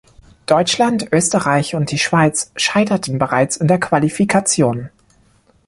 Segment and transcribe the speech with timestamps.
[0.47, 4.89] Deutschland, Österreich und die Schweiz scheiterten bereits in der Qualifikation.